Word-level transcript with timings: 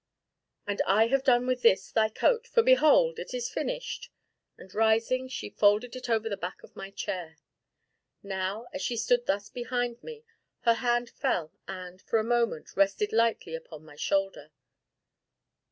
"And 0.65 0.81
I 0.87 1.09
have 1.09 1.23
done 1.23 1.45
with 1.45 1.61
this, 1.61 1.91
thy 1.91 2.09
coat, 2.09 2.47
for 2.47 2.63
behold! 2.63 3.19
it 3.19 3.35
is 3.35 3.51
finished," 3.51 4.09
and 4.57 4.73
rising, 4.73 5.27
she 5.27 5.51
folded 5.51 5.95
it 5.95 6.09
over 6.09 6.27
the 6.27 6.35
back 6.35 6.63
of 6.63 6.75
my 6.75 6.89
chair. 6.89 7.37
Now, 8.23 8.65
as 8.73 8.81
she 8.81 8.97
stood 8.97 9.27
thus 9.27 9.49
behind 9.49 10.01
me, 10.01 10.23
her 10.61 10.73
hand 10.81 11.11
fell 11.11 11.51
and, 11.67 12.01
for 12.01 12.17
a 12.17 12.23
moment, 12.23 12.75
rested 12.75 13.13
lightly 13.13 13.53
upon 13.53 13.85
my 13.85 13.95
shoulder. 13.95 14.49